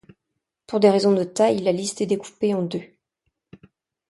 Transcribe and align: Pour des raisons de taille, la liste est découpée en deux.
Pour 0.65 0.79
des 0.79 0.89
raisons 0.89 1.13
de 1.13 1.23
taille, 1.23 1.59
la 1.59 1.71
liste 1.71 2.01
est 2.01 2.07
découpée 2.07 2.55
en 2.55 2.63
deux. 2.63 2.81